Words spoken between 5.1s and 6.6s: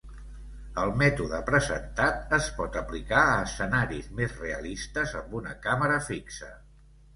amb una càmera fixa.